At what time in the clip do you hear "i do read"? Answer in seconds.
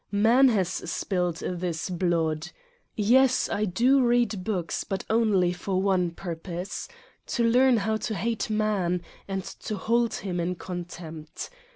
3.51-4.43